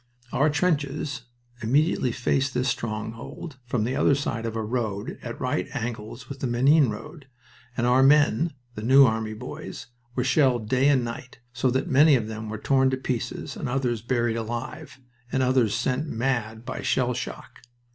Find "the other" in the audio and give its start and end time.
3.83-4.15